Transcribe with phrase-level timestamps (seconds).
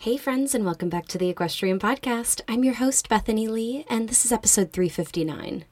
[0.00, 2.40] Hey, friends, and welcome back to the Equestrian Podcast.
[2.46, 5.64] I'm your host, Bethany Lee, and this is episode 359.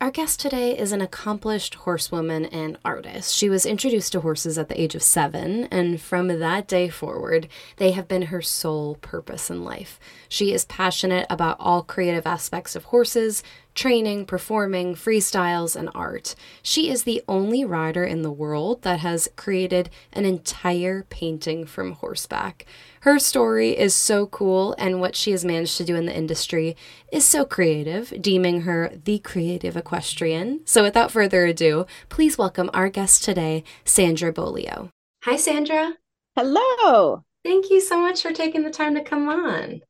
[0.00, 3.34] Our guest today is an accomplished horsewoman and artist.
[3.34, 7.48] She was introduced to horses at the age of seven, and from that day forward,
[7.78, 9.98] they have been her sole purpose in life.
[10.28, 13.42] She is passionate about all creative aspects of horses,
[13.74, 16.36] training, performing, freestyles, and art.
[16.62, 21.92] She is the only rider in the world that has created an entire painting from
[21.92, 22.66] horseback.
[23.04, 26.74] Her story is so cool, and what she has managed to do in the industry
[27.12, 30.62] is so creative, deeming her the creative equestrian.
[30.64, 34.88] So, without further ado, please welcome our guest today, Sandra Beaulieu.
[35.24, 35.98] Hi, Sandra.
[36.34, 37.24] Hello.
[37.44, 39.82] Thank you so much for taking the time to come on.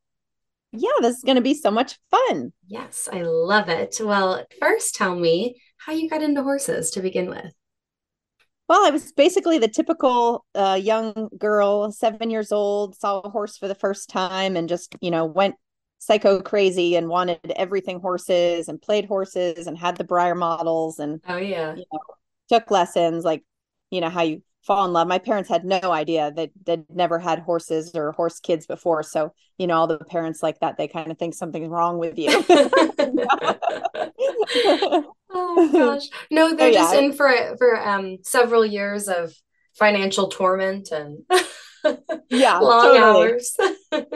[0.73, 2.53] Yeah, this is going to be so much fun.
[2.67, 4.01] Yes, I love it.
[4.03, 7.55] Well, first, tell me how you got into horses to begin with.
[8.69, 13.59] Well, I was basically the typical uh, young girl, seven years old, saw a horse
[13.59, 15.56] for the first time and just, you know, went
[15.98, 21.21] psycho crazy and wanted everything horses and played horses and had the Breyer models and,
[21.29, 22.01] oh, yeah, you know,
[22.48, 23.43] took lessons like,
[23.91, 25.07] you know, how you fall in love.
[25.07, 29.03] My parents had no idea that they'd never had horses or horse kids before.
[29.03, 32.19] So, you know, all the parents like that, they kind of think something's wrong with
[32.19, 32.31] you.
[35.31, 36.09] oh gosh.
[36.31, 39.34] No, they're oh, just in for for um several years of
[39.75, 41.19] financial torment and
[42.31, 43.01] yeah, long totally.
[43.03, 43.56] hours.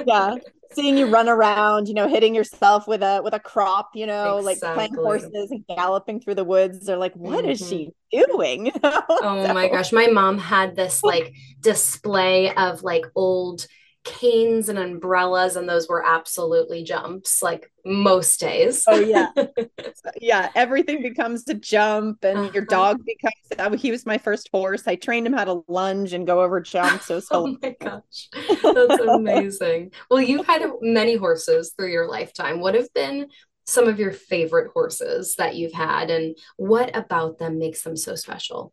[0.06, 0.36] yeah.
[0.72, 4.38] Seeing you run around, you know, hitting yourself with a with a crop, you know,
[4.38, 4.68] exactly.
[4.68, 6.86] like playing horses and galloping through the woods.
[6.86, 7.50] They're like, "What mm-hmm.
[7.50, 8.70] is she doing?
[8.82, 9.54] oh so.
[9.54, 9.92] my gosh.
[9.92, 13.66] My mom had this like display of like old
[14.08, 18.84] canes and umbrellas and those were absolutely jumps like most days.
[18.86, 19.30] Oh yeah.
[20.20, 22.50] Yeah everything becomes a jump and uh-huh.
[22.54, 24.84] your dog becomes he was my first horse.
[24.86, 27.06] I trained him how to lunge and go over jumps.
[27.06, 28.28] So oh my gosh.
[28.62, 29.92] That's amazing.
[30.10, 32.60] Well you've had many horses through your lifetime.
[32.60, 33.28] What have been
[33.66, 38.14] some of your favorite horses that you've had and what about them makes them so
[38.14, 38.72] special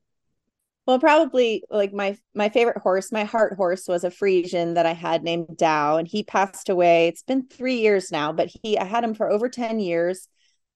[0.86, 4.94] well, probably like my my favorite horse, my heart horse was a Friesian that I
[4.94, 7.08] had named Dow, and he passed away.
[7.08, 10.28] It's been three years now, but he I had him for over 10 years.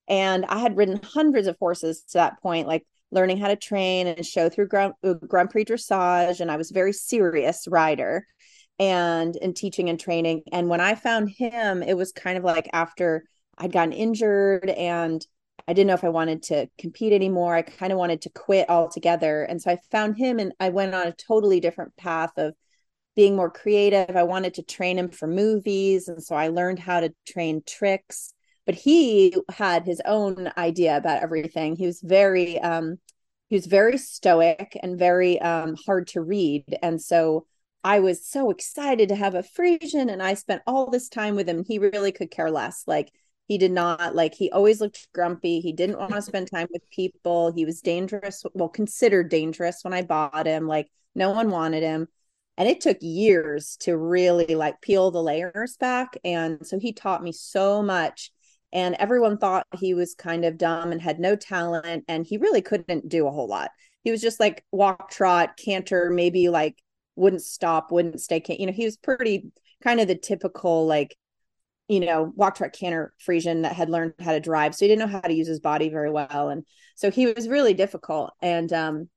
[0.07, 4.07] And I had ridden hundreds of horses to that point, like learning how to train
[4.07, 6.39] and show through Grand, uh, Grand Prix dressage.
[6.39, 8.25] And I was a very serious rider
[8.79, 10.43] and in teaching and training.
[10.51, 13.23] And when I found him, it was kind of like after
[13.57, 15.25] I'd gotten injured and
[15.67, 17.55] I didn't know if I wanted to compete anymore.
[17.55, 19.43] I kind of wanted to quit altogether.
[19.43, 22.55] And so I found him and I went on a totally different path of
[23.15, 24.15] being more creative.
[24.15, 26.07] I wanted to train him for movies.
[26.07, 28.33] And so I learned how to train tricks.
[28.65, 31.75] But he had his own idea about everything.
[31.75, 32.99] He was very, um,
[33.49, 36.77] he was very stoic and very um, hard to read.
[36.81, 37.47] And so
[37.83, 41.49] I was so excited to have a Friesian and I spent all this time with
[41.49, 41.63] him.
[41.65, 42.83] He really could care less.
[42.85, 43.11] Like
[43.49, 45.59] he did not like he always looked grumpy.
[45.59, 47.51] He didn't want to spend time with people.
[47.51, 52.07] He was dangerous well considered dangerous when i bought him like no one wanted him.
[52.57, 56.15] And it took years to really like peel the layers back.
[56.23, 58.31] And so he taught me so much.
[58.71, 62.05] And everyone thought he was kind of dumb and had no talent.
[62.07, 63.71] And he really couldn't do a whole lot.
[64.03, 66.77] He was just like walk trot canter maybe like
[67.15, 69.51] wouldn't stop wouldn't stay you know he was pretty
[69.83, 71.17] kind of the typical like
[71.89, 74.75] you know, walk trot canter Friesian that had learned how to drive.
[74.75, 76.49] So he didn't know how to use his body very well.
[76.49, 76.63] And
[76.95, 78.31] so he was really difficult.
[78.41, 79.09] And, um,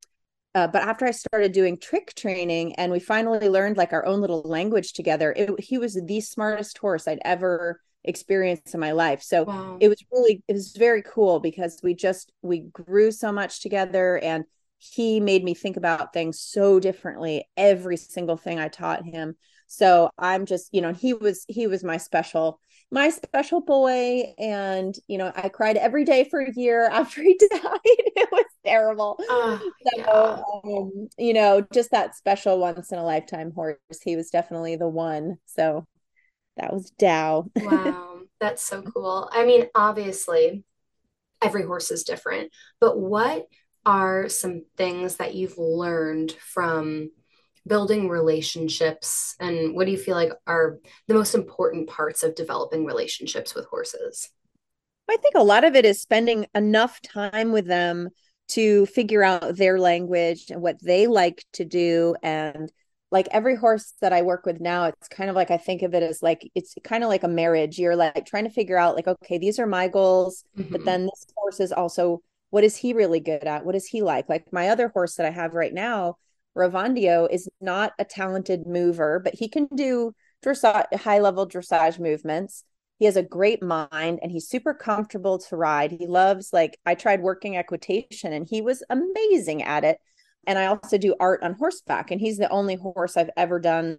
[0.54, 4.22] uh, but after I started doing trick training and we finally learned like our own
[4.22, 9.22] little language together, it, he was the smartest horse I'd ever experienced in my life.
[9.22, 9.76] So wow.
[9.78, 14.18] it was really, it was very cool because we just, we grew so much together
[14.18, 14.44] and
[14.78, 19.36] he made me think about things so differently every single thing I taught him
[19.72, 22.60] so i'm just you know he was he was my special
[22.90, 24.34] my special boy.
[24.38, 27.80] And you know i cried every day for a year after he died.
[27.84, 29.18] It was terrible.
[29.30, 30.42] Uh, so yeah.
[30.64, 33.78] um, you know just that special once in a lifetime horse.
[34.04, 35.38] He was definitely the one.
[35.46, 35.86] So
[36.58, 37.46] that was dow.
[37.56, 38.10] Wow
[38.40, 39.30] that's so cool.
[39.32, 40.64] I mean obviously
[41.40, 43.46] every horse is different but what
[43.86, 47.10] are some things that you've learned from
[47.66, 52.84] building relationships and what do you feel like are the most important parts of developing
[52.84, 54.30] relationships with horses
[55.08, 58.08] I think a lot of it is spending enough time with them
[58.48, 62.72] to figure out their language and what they like to do and
[63.12, 65.94] like every horse that I work with now, it's kind of like I think of
[65.94, 67.78] it as like it's kind of like a marriage.
[67.78, 70.72] You're like trying to figure out like, okay, these are my goals, mm-hmm.
[70.72, 73.64] but then this horse is also what is he really good at?
[73.66, 74.28] What is he like?
[74.28, 76.16] Like my other horse that I have right now,
[76.56, 80.14] Ravandio, is not a talented mover, but he can do
[80.44, 82.64] dressage, high level dressage movements.
[82.98, 85.92] He has a great mind and he's super comfortable to ride.
[85.92, 89.98] He loves like I tried working equitation and he was amazing at it
[90.46, 92.10] and I also do art on horseback.
[92.10, 93.98] And he's the only horse I've ever done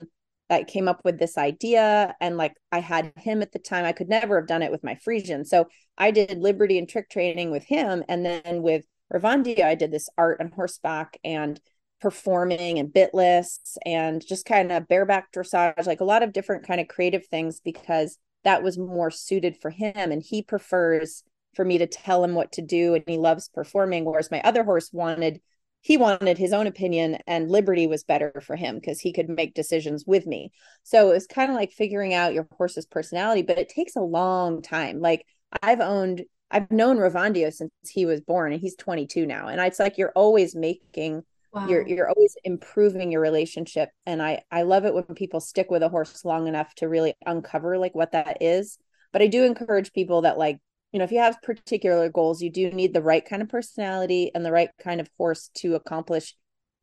[0.50, 2.16] that came up with this idea.
[2.20, 4.84] And like I had him at the time, I could never have done it with
[4.84, 5.46] my Friesian.
[5.46, 5.68] So
[5.98, 8.04] I did Liberty and trick training with him.
[8.10, 11.60] And then with Ravandio, I did this art on horseback and
[12.04, 16.82] performing and bitless and just kind of bareback dressage, like a lot of different kind
[16.82, 19.94] of creative things because that was more suited for him.
[19.96, 21.24] And he prefers
[21.56, 24.04] for me to tell him what to do and he loves performing.
[24.04, 25.40] Whereas my other horse wanted
[25.80, 29.54] he wanted his own opinion and liberty was better for him because he could make
[29.54, 30.50] decisions with me
[30.84, 34.02] so it was kind of like figuring out your horse's personality but it takes a
[34.02, 35.26] long time like
[35.62, 39.78] i've owned i've known ravandio since he was born and he's 22 now and it's
[39.78, 41.22] like you're always making
[41.54, 41.68] wow.
[41.68, 43.90] you're you're always improving your relationship.
[44.06, 47.14] And i i love it when people stick with a horse long enough to really
[47.26, 48.78] uncover like what that is.
[49.12, 50.60] But i do encourage people that like
[50.92, 54.32] you know if you have particular goals you do need the right kind of personality
[54.34, 56.36] and the right kind of horse to accomplish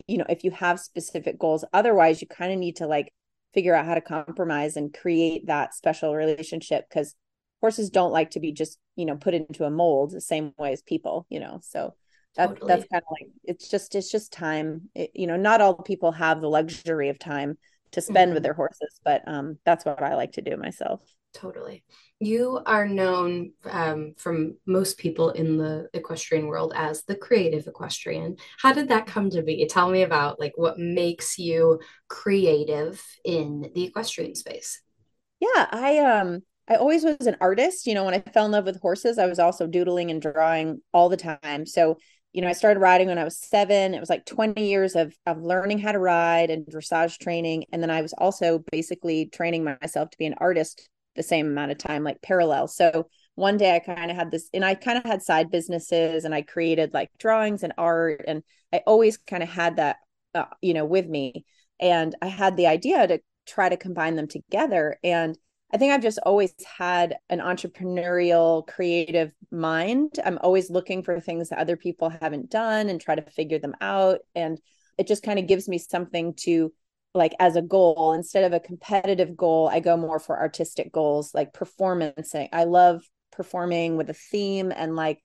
[0.06, 1.64] you know if you have specific goals.
[1.72, 3.12] Otherwise you kind of need to like
[3.52, 7.14] figure out how to compromise and create that special relationship because
[7.60, 10.72] horses don't like to be just you know put into a mold the same way
[10.72, 11.60] as people you know?
[11.62, 11.94] So
[12.36, 12.68] that, totally.
[12.68, 16.12] that's kind of like it's just it's just time it, you know not all people
[16.12, 17.58] have the luxury of time
[17.92, 18.34] to spend mm-hmm.
[18.34, 21.02] with their horses but um that's what i like to do myself
[21.34, 21.82] totally
[22.22, 28.36] you are known um, from most people in the equestrian world as the creative equestrian.
[28.58, 29.66] How did that come to be?
[29.66, 34.82] Tell me about like what makes you creative in the equestrian space.
[35.40, 37.86] Yeah, I um I always was an artist.
[37.86, 40.82] You know, when I fell in love with horses, I was also doodling and drawing
[40.92, 41.64] all the time.
[41.64, 41.96] So,
[42.32, 43.94] you know, I started riding when I was seven.
[43.94, 47.64] It was like 20 years of of learning how to ride and dressage training.
[47.72, 51.72] And then I was also basically training myself to be an artist the same amount
[51.72, 52.68] of time, like parallel.
[52.68, 56.24] So one day I kind of had this, and I kind of had side businesses
[56.24, 58.24] and I created like drawings and art.
[58.28, 58.42] And
[58.72, 59.96] I always kind of had that,
[60.34, 61.44] uh, you know, with me.
[61.80, 64.98] And I had the idea to try to combine them together.
[65.02, 65.36] And
[65.72, 70.18] I think I've just always had an entrepreneurial, creative mind.
[70.24, 73.74] I'm always looking for things that other people haven't done and try to figure them
[73.80, 74.20] out.
[74.34, 74.60] And
[74.98, 76.72] it just kind of gives me something to
[77.14, 81.34] like as a goal instead of a competitive goal i go more for artistic goals
[81.34, 83.02] like performance i love
[83.32, 85.20] performing with a theme and like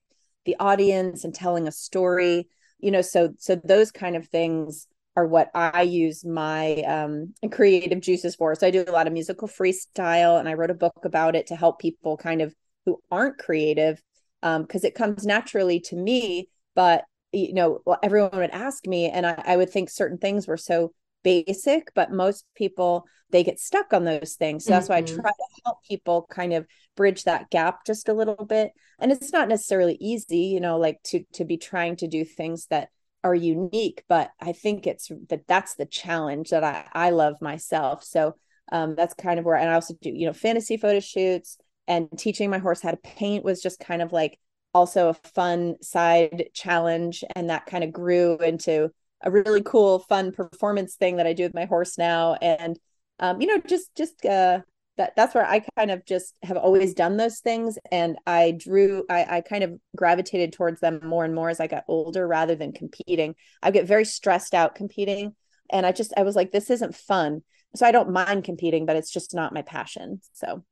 [0.46, 2.48] the audience and telling a story
[2.80, 8.02] you know so so those kind of things are what i use my um creative
[8.02, 11.00] juices for so i do a lot of musical freestyle and i wrote a book
[11.04, 12.54] about it to help people kind of
[12.86, 14.02] who aren't creative
[14.44, 19.26] um because it comes naturally to me but you know everyone would ask me and
[19.26, 20.92] I, I would think certain things were so
[21.26, 24.64] basic, but most people they get stuck on those things.
[24.64, 24.94] So that's mm-hmm.
[24.94, 25.20] why I mm-hmm.
[25.20, 28.72] try to help people kind of bridge that gap just a little bit.
[29.00, 32.68] And it's not necessarily easy, you know, like to to be trying to do things
[32.68, 32.90] that
[33.26, 38.04] are unique, but I think it's that that's the challenge that I I love myself.
[38.04, 38.36] So
[38.72, 42.08] um that's kind of where and I also do, you know, fantasy photo shoots and
[42.18, 44.40] teaching my horse how to paint was just kind of like
[44.76, 48.92] also a fun side challenge and that kind of grew into
[49.22, 52.36] a really cool, fun performance thing that I do with my horse now.
[52.36, 52.78] And
[53.20, 54.60] um, you know, just just uh
[54.98, 57.78] that that's where I kind of just have always done those things.
[57.92, 61.68] And I drew I, I kind of gravitated towards them more and more as I
[61.68, 63.36] got older rather than competing.
[63.62, 65.36] I get very stressed out competing.
[65.70, 67.42] And I just I was like, this isn't fun.
[67.76, 70.22] So I don't mind competing, but it's just not my passion.
[70.34, 70.64] So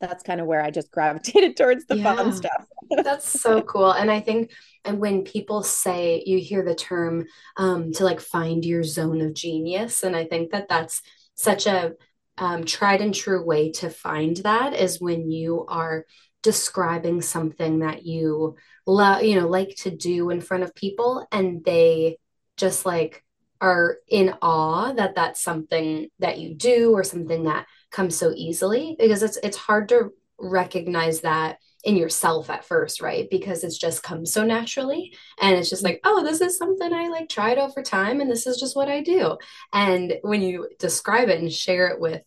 [0.00, 2.66] that's kind of where I just gravitated towards the yeah, fun stuff.
[3.02, 3.92] that's so cool.
[3.92, 4.52] And I think
[4.84, 7.24] and when people say you hear the term
[7.56, 11.00] um, to like find your zone of genius, and I think that that's
[11.34, 11.94] such a
[12.38, 16.04] um, tried and true way to find that is when you are
[16.42, 21.64] describing something that you love, you know, like to do in front of people, and
[21.64, 22.18] they
[22.56, 23.24] just like
[23.60, 28.96] are in awe that that's something that you do or something that comes so easily
[28.98, 33.28] because it's it's hard to recognize that in yourself at first right?
[33.30, 37.08] Because it's just come so naturally and it's just like oh this is something i
[37.08, 39.36] like tried over time and this is just what i do.
[39.72, 42.22] And when you describe it and share it with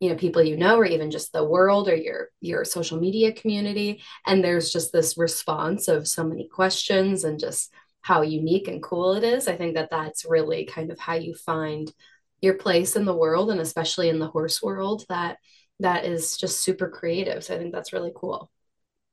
[0.00, 3.32] you know people you know or even just the world or your your social media
[3.32, 8.82] community and there's just this response of so many questions and just how unique and
[8.82, 11.92] cool it is i think that that's really kind of how you find
[12.40, 15.38] your place in the world and especially in the horse world that
[15.80, 17.42] that is just super creative.
[17.44, 18.50] So i think that's really cool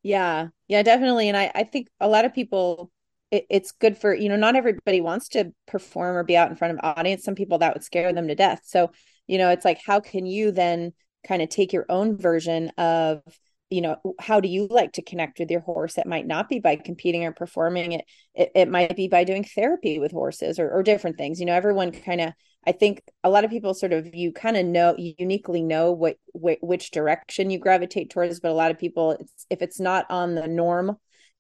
[0.04, 0.48] yeah.
[0.68, 1.28] Yeah definitely.
[1.28, 2.92] And i i think a lot of people
[3.32, 6.56] it, it's good for you know not everybody wants to perform or be out in
[6.56, 7.24] front of audience.
[7.24, 8.62] Some people that would scare them to death.
[8.66, 8.92] So
[9.28, 10.94] you know it's like how can you then
[11.28, 13.22] kind of take your own version of
[13.70, 15.98] you know how do you like to connect with your horse?
[15.98, 17.94] It might not be by competing or performing.
[17.94, 21.40] It it, it might be by doing therapy with horses or, or different things.
[21.40, 22.34] You know everyone kind of
[22.68, 26.18] i think a lot of people sort of you kind of know uniquely know what,
[26.34, 30.06] what which direction you gravitate towards but a lot of people it's, if it's not
[30.10, 30.98] on the norm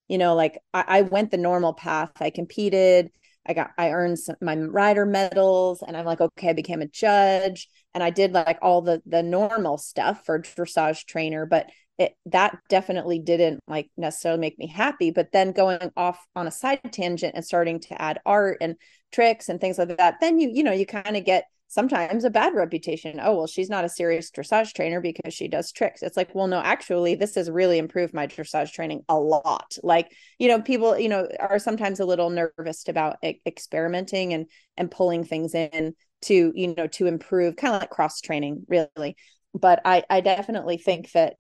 [0.08, 2.12] you know like I, I went the normal path.
[2.20, 3.12] I competed
[3.48, 6.88] I got I earned some, my rider medals and I'm like okay I became a
[6.88, 11.68] judge and I did like all the the normal stuff for dressage trainer but
[12.00, 15.12] it that definitely didn't like necessarily make me happy.
[15.12, 18.76] But then going off on a side tangent and starting to add art and
[19.12, 22.32] tricks and things like that then you you know you kind of get sometimes a
[22.32, 23.20] bad reputation.
[23.22, 26.02] Oh well she's not a serious dressage trainer because she does tricks.
[26.02, 29.78] It's like well no actually this has really improved my dressage training a lot.
[29.84, 34.48] Like you know people you know are sometimes a little nervous about e- experimenting and
[34.78, 39.16] and pulling things in to you know to improve kind of like cross training really.
[39.54, 41.36] But i i definitely think that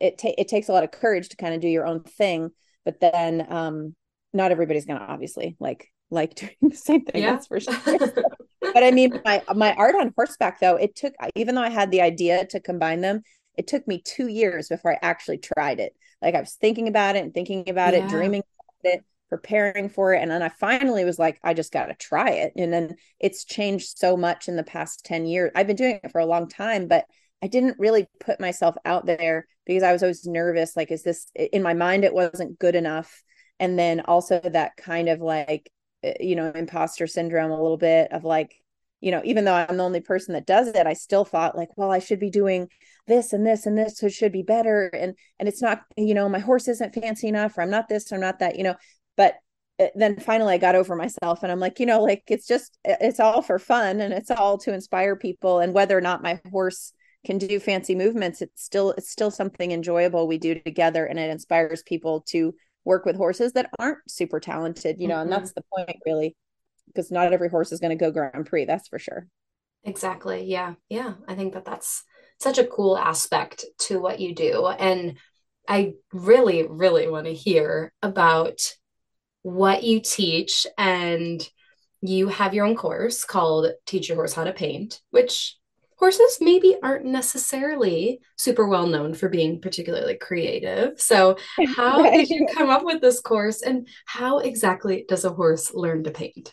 [0.00, 2.50] it ta- it takes a lot of courage to kind of do your own thing
[2.84, 3.94] but then um
[4.32, 7.32] not everybody's gonna obviously like like doing the same thing yeah.
[7.32, 7.74] that's for sure
[8.60, 11.90] but i mean my my art on horseback though it took even though i had
[11.90, 13.22] the idea to combine them
[13.56, 17.16] it took me two years before i actually tried it like i was thinking about
[17.16, 18.04] it and thinking about yeah.
[18.04, 18.42] it dreaming
[18.82, 21.94] about it preparing for it and then i finally was like i just got to
[21.94, 25.76] try it and then it's changed so much in the past 10 years i've been
[25.76, 27.04] doing it for a long time but
[27.42, 30.76] I didn't really put myself out there because I was always nervous.
[30.76, 32.04] Like, is this in my mind?
[32.04, 33.22] It wasn't good enough.
[33.60, 35.70] And then also that kind of like,
[36.02, 38.54] you know, imposter syndrome a little bit of like,
[39.00, 41.68] you know, even though I'm the only person that does it, I still thought like,
[41.76, 42.68] well, I should be doing
[43.06, 44.86] this and this and this, so should be better.
[44.88, 48.10] And and it's not, you know, my horse isn't fancy enough, or I'm not this,
[48.10, 48.74] or I'm not that, you know.
[49.16, 49.36] But
[49.78, 52.78] eh, then finally I got over myself and I'm like, you know, like it's just
[52.84, 55.60] eh, it's all for fun and it's all to inspire people.
[55.60, 56.92] And whether or not my horse
[57.24, 61.30] can do fancy movements it's still it's still something enjoyable we do together and it
[61.30, 62.54] inspires people to
[62.88, 65.24] work with horses that aren't super talented you know mm-hmm.
[65.24, 66.34] and that's the point really
[66.86, 69.28] because not every horse is going to go grand prix that's for sure
[69.84, 72.02] exactly yeah yeah i think that that's
[72.40, 75.18] such a cool aspect to what you do and
[75.68, 78.58] i really really want to hear about
[79.42, 81.46] what you teach and
[82.00, 85.57] you have your own course called teach your horse how to paint which
[85.98, 91.00] horses maybe aren't necessarily super well known for being particularly creative.
[91.00, 91.36] So,
[91.76, 96.04] how did you come up with this course and how exactly does a horse learn
[96.04, 96.52] to paint?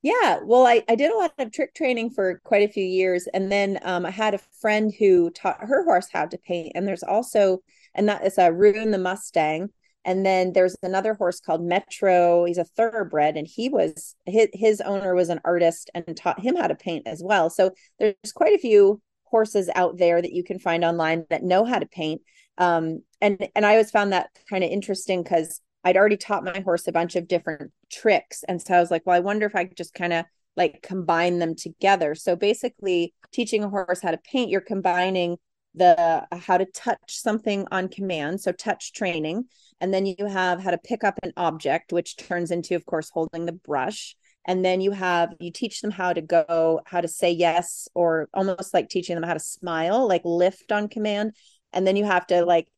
[0.00, 3.26] Yeah, well, I, I did a lot of trick training for quite a few years.
[3.34, 6.72] And then um, I had a friend who taught her horse how to paint.
[6.74, 7.62] And there's also,
[7.94, 9.70] and that is a Rune the Mustang.
[10.04, 12.44] And then there's another horse called Metro.
[12.44, 16.56] He's a thoroughbred, and he was his, his owner was an artist and taught him
[16.56, 17.50] how to paint as well.
[17.50, 21.64] So there's quite a few horses out there that you can find online that know
[21.64, 22.22] how to paint.
[22.56, 26.60] Um, and and I always found that kind of interesting because I'd already taught my
[26.60, 29.54] horse a bunch of different tricks, and so I was like, well, I wonder if
[29.54, 30.24] I could just kind of
[30.56, 32.14] like combine them together.
[32.14, 35.38] So basically, teaching a horse how to paint, you're combining
[35.78, 39.46] the how to touch something on command, so touch training
[39.80, 43.10] and then you have how to pick up an object, which turns into, of course,
[43.10, 44.16] holding the brush.
[44.44, 48.28] And then you have, you teach them how to go, how to say yes, or
[48.32, 51.34] almost like teaching them how to smile, like lift on command.
[51.72, 52.68] And then you have to, like,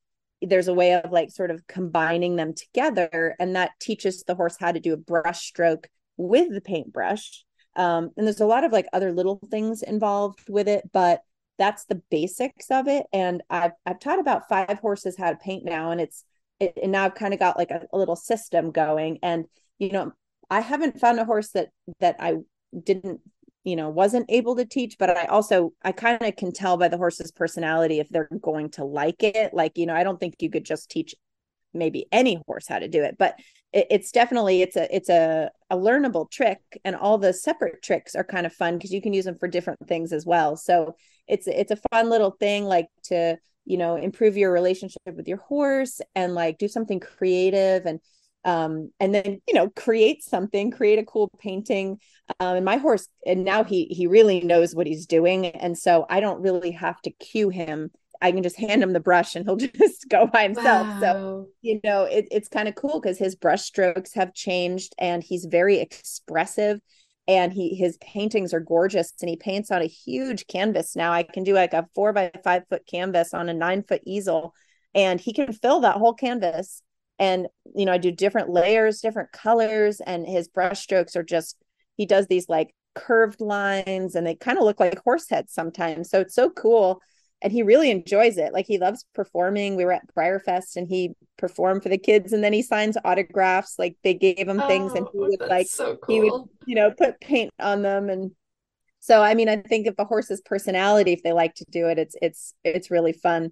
[0.43, 3.37] there's a way of like sort of combining them together.
[3.39, 7.45] And that teaches the horse how to do a brush stroke with the paintbrush.
[7.77, 11.21] Um, and there's a lot of like other little things involved with it, but
[11.61, 13.07] that's the basics of it.
[13.13, 16.25] And I've I've taught about five horses how to paint now, and it's
[16.59, 19.19] it, and now I've kind of got like a, a little system going.
[19.23, 19.45] And
[19.79, 20.13] you know,
[20.49, 21.69] I haven't found a horse that
[22.01, 22.39] that I
[22.83, 23.21] didn't
[23.63, 26.89] you know wasn't able to teach but i also i kind of can tell by
[26.89, 30.37] the horse's personality if they're going to like it like you know i don't think
[30.39, 31.15] you could just teach
[31.75, 33.35] maybe any horse how to do it but
[33.73, 38.15] it, it's definitely it's a it's a a learnable trick and all the separate tricks
[38.15, 40.95] are kind of fun because you can use them for different things as well so
[41.31, 45.39] it's it's a fun little thing like to you know improve your relationship with your
[45.39, 48.01] horse and like do something creative and
[48.45, 51.99] um, and then you know create something create a cool painting.
[52.39, 55.47] Um, and my horse and now he he really knows what he's doing.
[55.47, 57.91] And so i don't really have to cue him.
[58.23, 60.87] I can just hand him the brush and he'll just go by himself.
[60.87, 61.01] Wow.
[61.01, 65.23] so you know it, it's kind of cool because his brush strokes have changed and
[65.23, 66.81] he's very expressive
[67.31, 71.13] and he his paintings are gorgeous and he paints on a huge canvas now.
[71.13, 74.53] I can do like a four by five foot canvas on a nine foot easel
[74.97, 76.83] and he can fill that whole canvas.
[77.21, 77.47] And
[77.77, 81.57] you know i do different layers different colors and his brush strokes are just
[81.97, 86.11] he does these like curved lines and they kind of look like horse heads sometimes.
[86.11, 87.01] So it's so cool
[87.43, 91.15] and he really enjoys it like he loves performing we were at BreyerFest and he
[91.39, 94.97] performed for the kids and then he signs autographs like they gave him things oh,
[94.97, 96.15] and he oh, would like so cool.
[96.15, 98.33] he would you know put paint on them and
[98.99, 101.99] so i mean i think if a horse's personality if they like to do it
[101.99, 103.51] it's it's it's really fun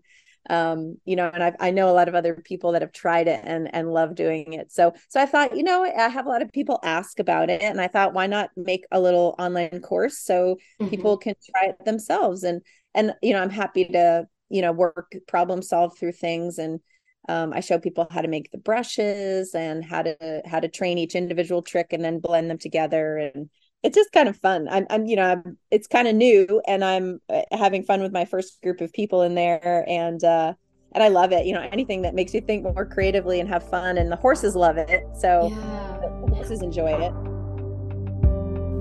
[0.50, 3.28] um, you know, and I've, I know a lot of other people that have tried
[3.28, 4.72] it and and love doing it.
[4.72, 7.62] So so I thought, you know, I have a lot of people ask about it,
[7.62, 10.88] and I thought, why not make a little online course so mm-hmm.
[10.88, 12.44] people can try it themselves?
[12.44, 12.62] And
[12.94, 16.80] and you know, I'm happy to you know work problem solve through things and
[17.28, 20.98] um, I show people how to make the brushes and how to how to train
[20.98, 23.50] each individual trick and then blend them together and
[23.82, 24.68] it's just kind of fun.
[24.68, 28.12] I'm, I'm, you know, I'm, it's kind of new, and I'm uh, having fun with
[28.12, 30.54] my first group of people in there, and uh,
[30.92, 31.46] and I love it.
[31.46, 34.56] You know, anything that makes you think more creatively and have fun, and the horses
[34.56, 35.04] love it.
[35.18, 35.98] So yeah.
[36.26, 37.37] the horses enjoy it.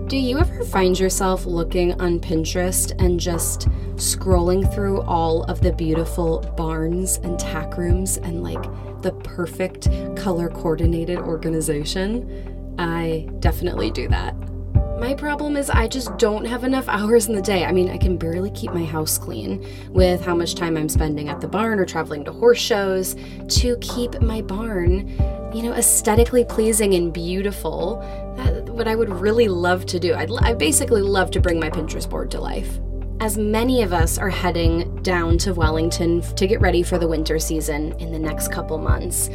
[0.07, 5.73] Do you ever find yourself looking on Pinterest and just scrolling through all of the
[5.73, 8.63] beautiful barns and tack rooms and like
[9.01, 12.73] the perfect color coordinated organization?
[12.79, 14.33] I definitely do that.
[14.99, 17.63] My problem is I just don't have enough hours in the day.
[17.65, 21.29] I mean, I can barely keep my house clean with how much time I'm spending
[21.29, 23.15] at the barn or traveling to horse shows
[23.59, 25.07] to keep my barn,
[25.53, 28.01] you know, aesthetically pleasing and beautiful.
[28.69, 30.15] What I would really love to do.
[30.15, 32.79] I'd, I basically love to bring my Pinterest board to life.
[33.19, 37.39] As many of us are heading down to Wellington to get ready for the winter
[37.39, 39.31] season in the next couple months,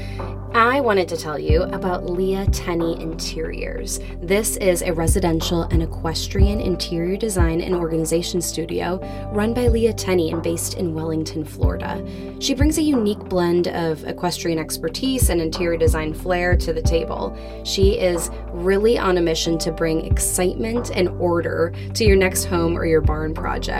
[0.54, 3.98] I wanted to tell you about Leah Tenney Interiors.
[4.20, 9.00] This is a residential and equestrian interior design and organization studio
[9.32, 12.06] run by Leah Tenney and based in Wellington, Florida.
[12.38, 17.36] She brings a unique blend of equestrian expertise and interior design flair to the table.
[17.64, 22.76] She is really on a mission to bring excitement and order to your next home
[22.76, 23.71] or your barn project.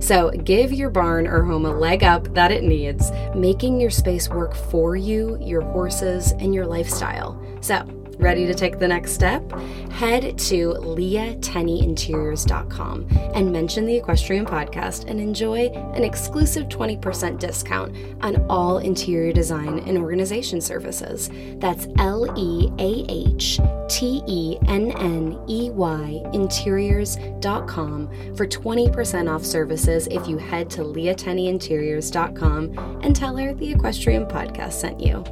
[0.00, 4.28] So give your barn or home a leg up that it needs, making your space
[4.28, 7.40] work for you, your horses, and your lifestyle.
[7.60, 7.84] So,
[8.18, 9.50] ready to take the next step?
[9.90, 18.44] Head to leahtenneyinteriors.com and mention the Equestrian Podcast and enjoy an exclusive 20% discount on
[18.48, 21.28] all interior design and organization services.
[21.56, 29.44] That's L E A H T E N N E Y interiors.com for 20% off
[29.44, 35.24] services if you head to leahtenneyinteriors.com and tell her the Equestrian Podcast sent you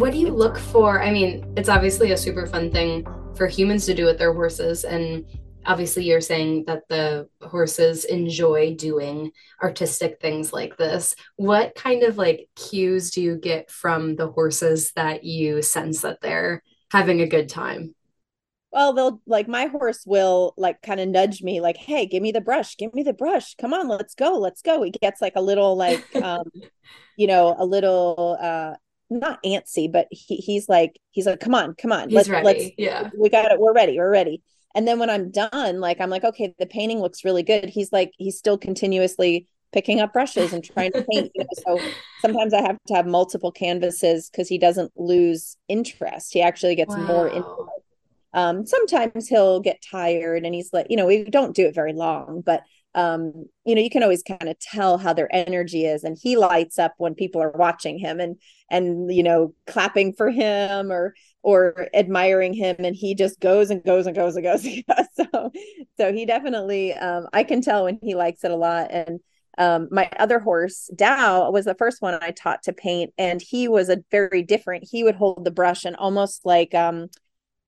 [0.00, 1.02] what do you look for?
[1.02, 4.84] I mean, it's obviously a super fun thing for humans to do with their horses.
[4.84, 5.26] And
[5.66, 11.14] obviously, you're saying that the horses enjoy doing artistic things like this.
[11.36, 16.20] What kind of like cues do you get from the horses that you sense that
[16.20, 17.94] they're having a good time?
[18.72, 22.30] well they'll like my horse will like kind of nudge me like hey give me
[22.30, 25.32] the brush give me the brush come on let's go let's go he gets like
[25.34, 26.44] a little like um
[27.16, 28.74] you know a little uh
[29.10, 32.08] not antsy, but he, he's like, he's like, come on, come on.
[32.08, 32.44] He's let's, ready.
[32.44, 33.58] let's, yeah, we got it.
[33.58, 33.98] We're ready.
[33.98, 34.40] We're ready.
[34.74, 37.68] And then when I'm done, like, I'm like, okay, the painting looks really good.
[37.68, 41.30] He's like, he's still continuously picking up brushes and trying to paint.
[41.34, 41.78] You know?
[41.78, 46.32] So sometimes I have to have multiple canvases because he doesn't lose interest.
[46.32, 47.06] He actually gets wow.
[47.06, 47.28] more
[48.32, 51.92] Um, sometimes he'll get tired and he's like, you know, we don't do it very
[51.92, 52.62] long, but
[52.94, 56.02] um, you know, you can always kind of tell how their energy is.
[56.02, 58.36] And he lights up when people are watching him and
[58.70, 63.82] and you know, clapping for him or or admiring him and he just goes and
[63.84, 64.62] goes and goes and goes.
[65.14, 65.50] so
[65.96, 68.90] so he definitely um I can tell when he likes it a lot.
[68.90, 69.20] And
[69.58, 73.68] um, my other horse, Dow, was the first one I taught to paint, and he
[73.68, 74.88] was a very different.
[74.90, 77.08] He would hold the brush and almost like um,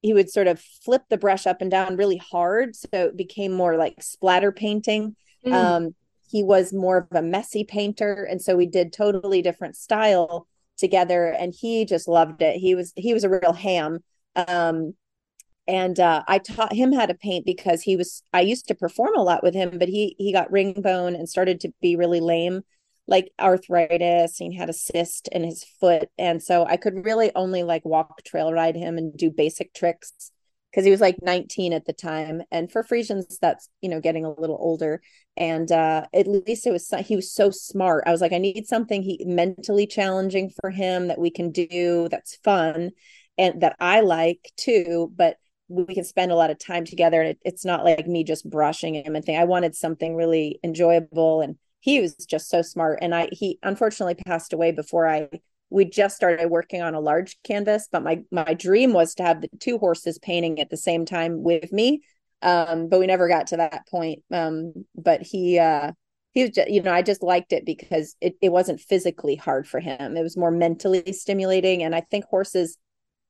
[0.03, 3.53] he would sort of flip the brush up and down really hard so it became
[3.53, 5.17] more like splatter painting.
[5.47, 5.53] Mm.
[5.53, 5.95] um,
[6.31, 11.29] he was more of a messy painter and so we did totally different style together
[11.29, 12.57] and he just loved it.
[12.57, 14.01] He was he was a real ham.
[14.35, 14.95] Um,
[15.69, 19.17] and uh, i taught him how to paint because he was i used to perform
[19.17, 22.21] a lot with him but he he got ring bone and started to be really
[22.21, 22.63] lame
[23.07, 26.09] like arthritis and he had a cyst in his foot.
[26.19, 30.13] And so i could really only like walk trail ride him and do basic tricks
[30.71, 32.43] because he was like 19 at the time.
[32.51, 35.03] And for Friesians that's you know getting a little older.
[35.37, 38.05] And uh at least it was he was so smart.
[38.07, 42.09] I was like i need something he mentally challenging for him that we can do
[42.11, 42.91] that's fun
[43.39, 45.37] and that i like too but
[45.69, 47.21] we can spend a lot of time together.
[47.23, 50.61] And it, it's not like me just brushing him and thing i wanted something really
[50.63, 53.01] enjoyable and he was just so smart.
[53.03, 55.29] And i he unfortunately passed away before i
[55.69, 59.41] we just started working on a large canvas but my my dream was to have
[59.41, 62.03] the two horses painting at the same time with me.
[62.41, 64.25] Um, but we never got to that point.
[64.33, 65.93] Um, but he uh,
[66.33, 69.67] he was just, you know i just liked it because it, it wasn't physically hard
[69.69, 70.17] for him.
[70.17, 71.83] It was more mentally stimulating.
[71.83, 72.79] And i think horses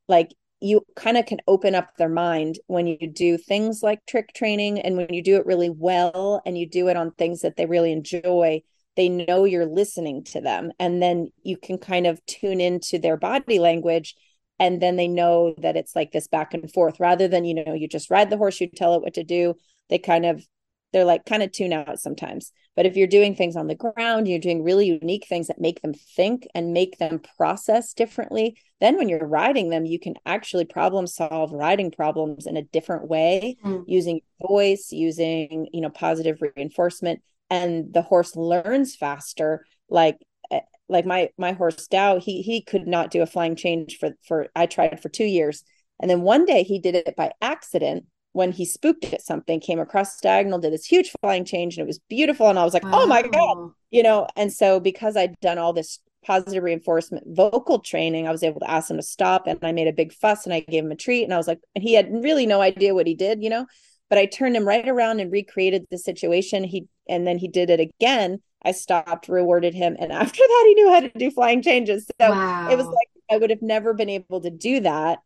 [0.09, 4.33] like you kind of can open up their mind when you do things like trick
[4.33, 7.57] training and when you do it really well and you do it on things that
[7.57, 8.63] they really enjoy
[8.97, 10.71] they know you're listening to them.
[10.79, 14.15] And then you can kind of tune into their body language
[14.59, 17.01] and then they know that it's like this back and forth.
[17.01, 19.55] Rather than you know you just ride the horse you tell it what to do
[19.89, 20.47] they kind of
[20.93, 24.29] they're like kind of tune out sometimes but if you're doing things on the ground
[24.29, 28.97] you're doing really unique things that make them think and make them process differently then
[28.97, 33.57] when you're riding them you can actually problem solve riding problems in a different way
[33.65, 33.85] mm.
[33.87, 40.19] using voice using you know positive reinforcement and the horse learns faster like
[40.51, 44.11] eh, like my my horse Dow he he could not do a flying change for
[44.27, 45.63] for I tried for 2 years
[46.01, 49.79] and then one day he did it by accident when he spooked at something came
[49.79, 52.85] across diagonal did this huge flying change and it was beautiful and I was like
[52.85, 53.03] wow.
[53.03, 57.81] oh my god you know and so because I'd done all this positive reinforcement vocal
[57.81, 60.45] training I was able to ask him to stop and I made a big fuss
[60.45, 62.61] and I gave him a treat and I was like and he had really no
[62.61, 63.67] idea what he did you know
[64.13, 66.65] but I turned him right around and recreated the situation.
[66.65, 68.43] He and then he did it again.
[68.63, 72.07] I stopped, rewarded him, and after that, he knew how to do flying changes.
[72.21, 72.69] So wow.
[72.71, 75.21] it was like I would have never been able to do that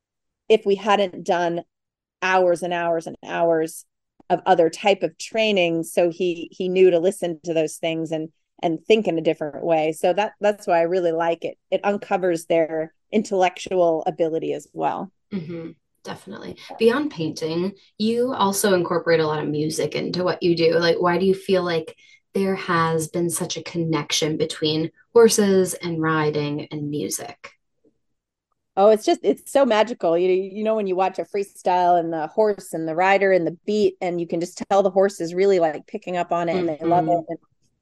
[0.49, 1.65] if we hadn't done
[2.27, 3.85] hours and hours and hours
[4.29, 5.85] of other type of training.
[5.85, 8.31] So he he knew to listen to those things and
[8.63, 9.93] and think in a different way.
[9.93, 11.59] So that that's why I really like it.
[11.71, 15.13] It uncovers their intellectual ability as well.
[15.33, 15.73] Mm-hmm
[16.07, 16.57] definitely.
[16.79, 20.79] Beyond painting, you also incorporate a lot of music into what you do.
[20.79, 21.97] Like, why do you feel like
[22.33, 27.56] there has been such a connection between horses and riding and music?
[28.77, 30.19] Oh, it's just it's so magical.
[30.19, 33.47] You you know when you watch a freestyle and the horse and the rider and
[33.47, 36.49] the beat, and you can just tell the horse is really like picking up on
[36.49, 36.85] it and mm-hmm.
[36.85, 37.25] they love it.
[37.29, 37.39] And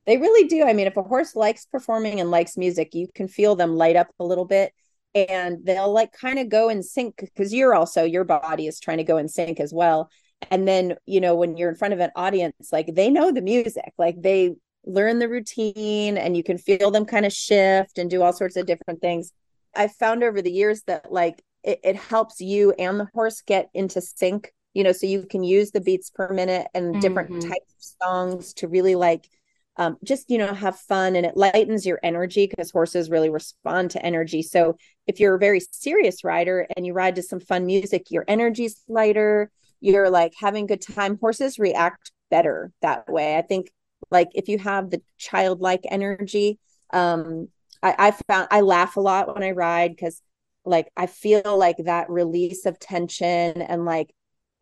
[0.07, 0.64] they really do.
[0.64, 3.96] I mean, if a horse likes performing and likes music, you can feel them light
[3.96, 4.72] up a little bit
[5.14, 8.98] and they'll like kind of go in sync because you're also your body is trying
[8.98, 10.11] to go in sync as well
[10.50, 13.40] and then you know when you're in front of an audience like they know the
[13.40, 14.50] music like they
[14.85, 18.57] learn the routine and you can feel them kind of shift and do all sorts
[18.57, 19.33] of different things
[19.76, 23.70] i found over the years that like it, it helps you and the horse get
[23.74, 27.48] into sync you know so you can use the beats per minute and different mm-hmm.
[27.48, 29.28] types of songs to really like
[29.76, 33.90] um, just you know have fun and it lightens your energy because horses really respond
[33.90, 37.66] to energy so if you're a very serious rider and you ride to some fun
[37.66, 43.42] music your energy's lighter you're like having good time horses react better that way i
[43.42, 43.70] think
[44.10, 46.58] like if you have the childlike energy
[46.92, 47.48] um
[47.85, 50.20] i i found i laugh a lot when i ride because
[50.64, 54.12] like i feel like that release of tension and like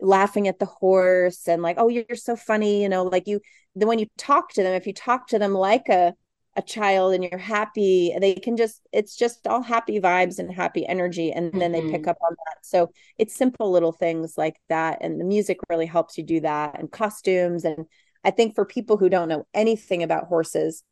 [0.01, 3.41] laughing at the horse and like oh you're, you're so funny you know like you
[3.77, 6.13] then when you talk to them if you talk to them like a
[6.55, 10.87] a child and you're happy they can just it's just all happy vibes and happy
[10.87, 11.87] energy and then mm-hmm.
[11.87, 12.11] they pick mm-hmm.
[12.11, 16.19] up on that so it's simple little things like that and the music really helps
[16.19, 17.87] you do that and costumes and
[18.23, 20.83] i think for people who don't know anything about horses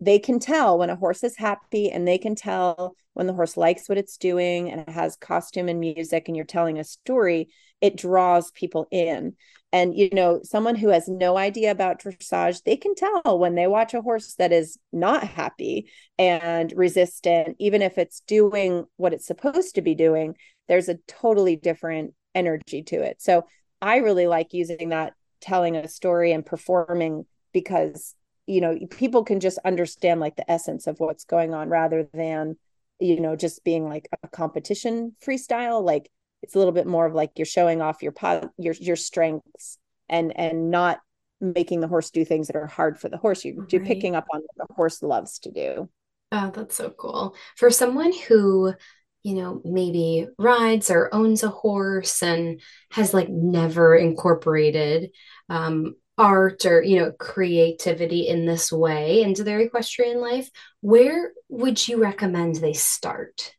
[0.00, 3.56] they can tell when a horse is happy and they can tell when the horse
[3.56, 7.48] likes what it's doing and it has costume and music and you're telling a story
[7.80, 9.34] it draws people in.
[9.72, 13.66] And you know someone who has no idea about dressage they can tell when they
[13.66, 19.26] watch a horse that is not happy and resistant even if it's doing what it's
[19.26, 20.34] supposed to be doing
[20.66, 23.20] there's a totally different energy to it.
[23.20, 23.46] So
[23.82, 28.14] i really like using that telling a story and performing because
[28.50, 32.56] you know people can just understand like the essence of what's going on rather than
[32.98, 35.82] you know just being like a competition freestyle.
[35.84, 36.10] Like
[36.42, 38.12] it's a little bit more of like you're showing off your
[38.58, 40.98] your your strengths and and not
[41.40, 43.44] making the horse do things that are hard for the horse.
[43.44, 43.86] You do right.
[43.86, 45.88] picking up on what the horse loves to do.
[46.32, 47.36] Oh that's so cool.
[47.56, 48.74] For someone who
[49.22, 52.60] you know maybe rides or owns a horse and
[52.90, 55.10] has like never incorporated
[55.50, 60.50] um art or you know creativity in this way into their equestrian life
[60.82, 63.54] where would you recommend they start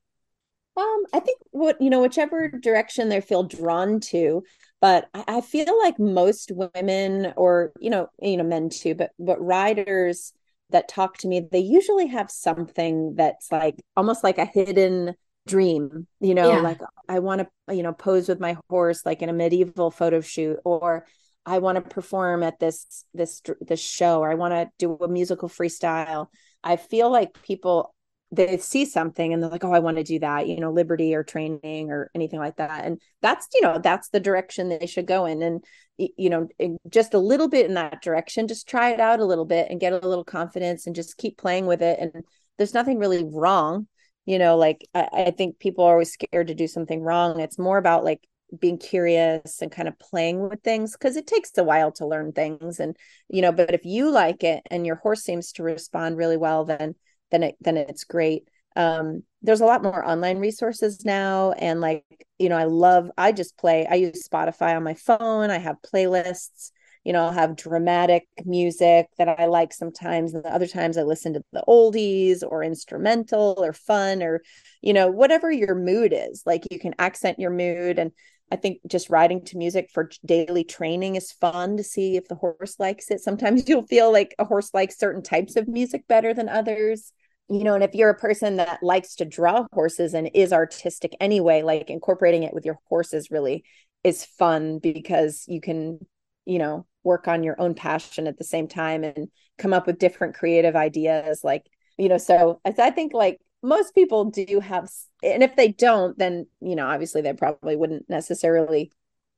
[0.78, 4.44] um i think what you know whichever direction they feel drawn to
[4.80, 9.10] but I, I feel like most women or you know you know men too but
[9.18, 10.32] but riders
[10.70, 15.16] that talk to me they usually have something that's like almost like a hidden
[15.48, 16.60] dream you know yeah.
[16.60, 20.22] like i want to you know pose with my horse like in a medieval photo
[20.22, 21.08] shoot or
[21.46, 25.08] I want to perform at this this this show or I want to do a
[25.08, 26.28] musical freestyle.
[26.64, 27.96] I feel like people
[28.34, 31.14] they see something and they're like, oh, I want to do that, you know, liberty
[31.14, 32.86] or training or anything like that.
[32.86, 35.42] And that's, you know, that's the direction they should go in.
[35.42, 35.64] And,
[35.98, 36.48] you know,
[36.90, 39.82] just a little bit in that direction, just try it out a little bit and
[39.82, 42.00] get a little confidence and just keep playing with it.
[42.00, 42.24] And
[42.58, 43.88] there's nothing really wrong.
[44.26, 47.42] You know, like I, I think people are always scared to do something wrong.
[47.42, 48.22] It's more about like
[48.60, 52.32] being curious and kind of playing with things because it takes a while to learn
[52.32, 52.98] things and
[53.30, 56.66] you know but if you like it and your horse seems to respond really well
[56.66, 56.96] then
[57.32, 58.48] then it then it's great.
[58.76, 62.06] Um there's a lot more online resources now and like
[62.40, 65.76] you know i love i just play i use spotify on my phone i have
[65.82, 66.72] playlists
[67.04, 71.02] you know i'll have dramatic music that i like sometimes and the other times i
[71.02, 74.42] listen to the oldies or instrumental or fun or
[74.82, 78.12] you know whatever your mood is like you can accent your mood and
[78.52, 82.36] I think just riding to music for daily training is fun to see if the
[82.36, 83.22] horse likes it.
[83.22, 87.14] Sometimes you'll feel like a horse likes certain types of music better than others.
[87.50, 91.16] You know, and if you're a person that likes to draw horses and is artistic
[91.20, 93.66] anyway, like incorporating it with your horses really
[94.04, 96.00] is fun because you can,
[96.46, 100.00] you know, work on your own passion at the same time and come up with
[100.00, 101.42] different creative ideas.
[101.44, 101.66] Like,
[101.98, 104.90] you know, so I think like most people do have
[105.24, 108.92] and if they don't then you know obviously they probably wouldn't necessarily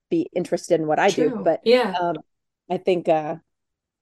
[0.09, 1.29] be interested in what i True.
[1.29, 1.93] do but yeah.
[1.99, 2.15] um,
[2.69, 3.35] i think uh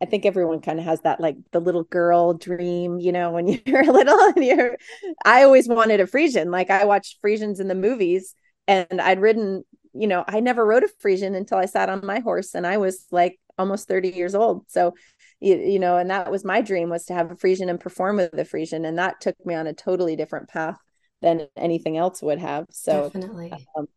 [0.02, 3.48] i think everyone kind of has that like the little girl dream you know when
[3.66, 4.78] you're little and you're
[5.26, 8.36] i always wanted a Friesian like i watched Friesians in the movies
[8.68, 12.20] and i'd ridden you know i never rode a Friesian until i sat on my
[12.20, 14.70] horse and i was like almost 30 years old.
[14.70, 14.96] So
[15.42, 18.18] you, you know and that was my dream was to have a Friesian and perform
[18.18, 20.78] with a Friesian and that took me on a totally different path
[21.22, 22.66] than anything else would have.
[22.72, 23.68] So definitely.
[23.78, 23.88] um,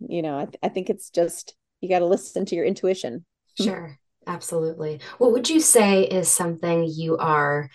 [0.00, 3.24] you know I, th- I think it's just you got to listen to your intuition.
[3.60, 3.98] Sure.
[4.26, 5.00] Absolutely.
[5.18, 7.68] What would you say is something you are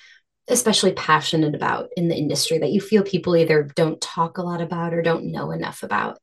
[0.48, 4.62] especially passionate about in the industry that you feel people either don't talk a lot
[4.62, 6.18] about or don't know enough about?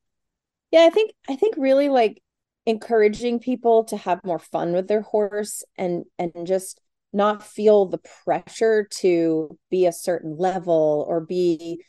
[0.70, 2.20] Yeah i think i think really like
[2.66, 6.80] encouraging people to have more fun with their horse and and just
[7.14, 11.82] not feel the pressure to be a certain level or be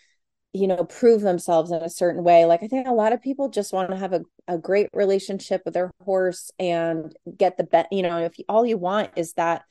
[0.54, 3.50] you know prove themselves in a certain way like i think a lot of people
[3.50, 7.88] just want to have a, a great relationship with their horse and get the best
[7.92, 9.64] you know if you, all you want is that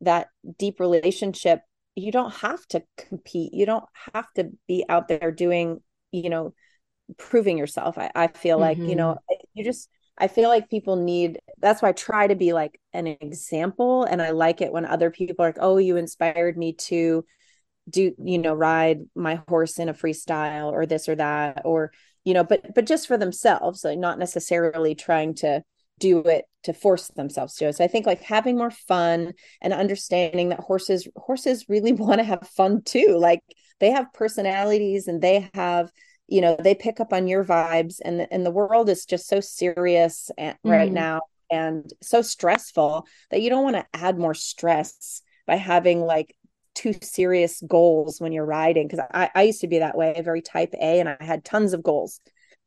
[0.00, 1.60] that deep relationship
[1.96, 3.84] you don't have to compete you don't
[4.14, 5.80] have to be out there doing
[6.12, 6.54] you know
[7.18, 8.80] proving yourself i, I feel mm-hmm.
[8.80, 9.44] like you know mm-hmm.
[9.52, 9.90] you just
[10.22, 14.22] I feel like people need that's why I try to be like an example and
[14.22, 17.24] I like it when other people are like, "Oh, you inspired me to
[17.90, 21.92] do, you know, ride my horse in a freestyle or this or that or
[22.24, 25.62] you know, but but just for themselves, like not necessarily trying to
[25.98, 27.72] do it to force themselves to.
[27.72, 32.24] So I think like having more fun and understanding that horses horses really want to
[32.24, 33.16] have fun too.
[33.18, 33.42] Like
[33.80, 35.90] they have personalities and they have
[36.28, 39.40] you know they pick up on your vibes and and the world is just so
[39.40, 40.70] serious and, mm.
[40.70, 46.00] right now and so stressful that you don't want to add more stress by having
[46.00, 46.34] like
[46.74, 50.40] too serious goals when you're riding because I, I used to be that way very
[50.40, 52.20] type a and i had tons of goals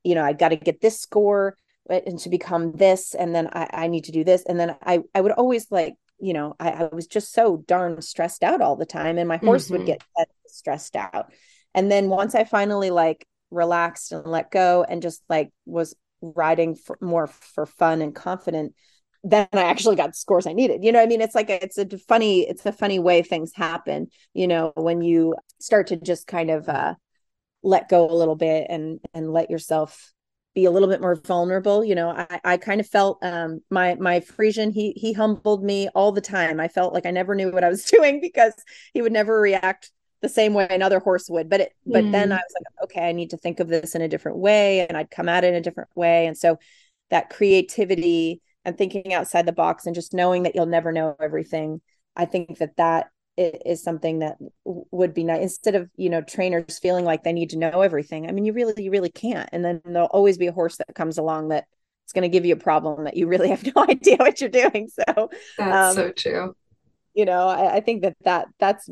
[0.03, 1.57] you know i got to get this score
[1.89, 4.99] and to become this and then I, I need to do this and then i
[5.15, 8.75] i would always like you know I, I was just so darn stressed out all
[8.75, 9.77] the time and my horse mm-hmm.
[9.77, 10.03] would get
[10.45, 11.31] stressed out
[11.73, 16.75] and then once i finally like relaxed and let go and just like was riding
[16.75, 18.73] for more for fun and confident
[19.25, 20.83] then I actually got the scores I needed.
[20.83, 23.51] You know, I mean, it's like a, it's a funny, it's a funny way things
[23.55, 24.09] happen.
[24.35, 26.93] You know, when you start to just kind of uh,
[27.63, 30.13] let go a little bit and and let yourself
[30.53, 31.83] be a little bit more vulnerable.
[31.83, 35.89] You know, I, I kind of felt um, my my Friesian he he humbled me
[35.89, 36.59] all the time.
[36.59, 38.53] I felt like I never knew what I was doing because
[38.93, 42.11] he would never react the same way another horse would but it but mm.
[42.11, 44.85] then i was like okay i need to think of this in a different way
[44.87, 46.57] and i'd come at it in a different way and so
[47.09, 51.81] that creativity and thinking outside the box and just knowing that you'll never know everything
[52.15, 56.79] i think that that is something that would be nice instead of you know trainers
[56.79, 59.63] feeling like they need to know everything i mean you really you really can't and
[59.63, 61.65] then there'll always be a horse that comes along that
[62.05, 64.49] it's going to give you a problem that you really have no idea what you're
[64.49, 64.87] doing.
[64.87, 66.55] So that's um, so true.
[67.13, 68.89] You know, I, I think that that that's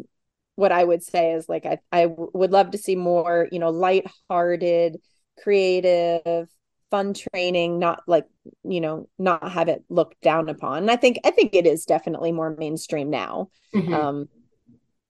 [0.55, 3.69] what I would say is like I I would love to see more, you know,
[3.69, 5.01] light-hearted,
[5.41, 6.47] creative,
[6.91, 8.25] fun training, not like,
[8.63, 10.83] you know, not have it looked down upon.
[10.83, 13.49] And I think I think it is definitely more mainstream now.
[13.73, 13.93] Mm-hmm.
[13.93, 14.29] Um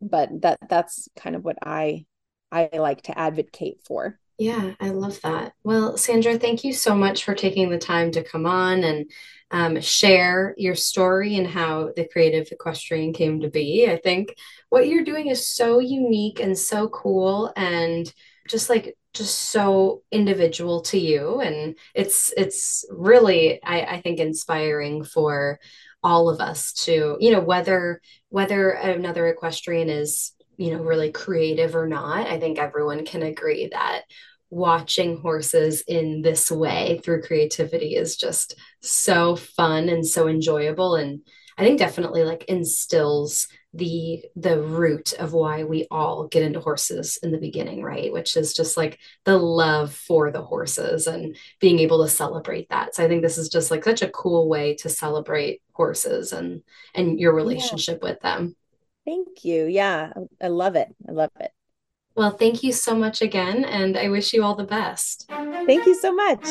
[0.01, 2.06] but that that's kind of what I
[2.51, 4.19] I like to advocate for.
[4.39, 5.54] Yeah, I love that.
[5.63, 9.12] Well, Sandra, thank you so much for taking the time to come on and
[9.52, 13.88] um, share your story and how the creative equestrian came to be.
[13.88, 14.36] I think
[14.69, 18.12] what you're doing is so unique and so cool and
[18.48, 25.04] just like just so individual to you and it's it's really I, I think inspiring
[25.04, 25.60] for
[26.04, 31.76] all of us to you know whether whether another equestrian is you know really creative
[31.76, 34.02] or not i think everyone can agree that
[34.50, 41.22] watching horses in this way through creativity is just so fun and so enjoyable and
[41.58, 47.18] i think definitely like instills the the root of why we all get into horses
[47.24, 48.13] in the beginning right?
[48.13, 52.94] Which is just like the love for the horses and being able to celebrate that.
[52.94, 56.62] So i think this is just like such a cool way to celebrate horses and
[56.94, 58.10] and your relationship yeah.
[58.10, 58.56] with them
[59.06, 60.12] thank you yeah
[60.42, 61.52] i love it i love it
[62.16, 65.26] well, thank you so much again, and I wish you all the best.
[65.28, 66.48] Thank you so much.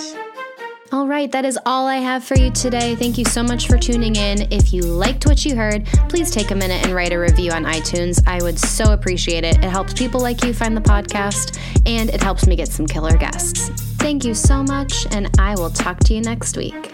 [0.91, 2.97] All right, that is all I have for you today.
[2.97, 4.53] Thank you so much for tuning in.
[4.53, 7.65] If you liked what you heard, please take a minute and write a review on
[7.65, 8.23] iTunes.
[8.27, 9.57] I would so appreciate it.
[9.59, 13.17] It helps people like you find the podcast, and it helps me get some killer
[13.17, 13.69] guests.
[13.99, 16.93] Thank you so much, and I will talk to you next week.